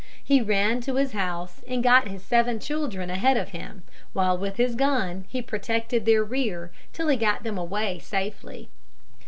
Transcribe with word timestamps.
He 0.23 0.41
ran 0.41 0.81
to 0.81 0.95
his 0.95 1.11
house 1.11 1.61
and 1.67 1.83
got 1.83 2.07
his 2.07 2.23
seven 2.23 2.59
children 2.59 3.11
ahead 3.11 3.37
of 3.37 3.49
him, 3.49 3.83
while 4.13 4.35
with 4.35 4.55
his 4.57 4.73
gun 4.73 5.25
he 5.27 5.43
protected 5.43 6.07
their 6.07 6.23
rear 6.23 6.71
till 6.91 7.07
he 7.07 7.15
got 7.17 7.43
them 7.43 7.59
away 7.59 7.99
safely. 7.99 8.69